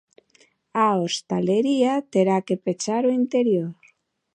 [0.85, 3.73] A hostalería terá que pechar o interior.